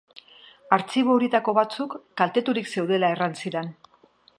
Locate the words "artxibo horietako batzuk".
0.77-1.95